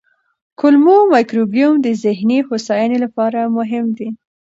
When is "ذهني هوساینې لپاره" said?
2.03-3.39